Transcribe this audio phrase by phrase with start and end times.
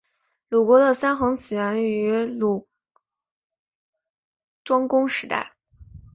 [0.49, 2.67] 鲁国的三桓起于鲁
[4.63, 5.53] 庄公时代。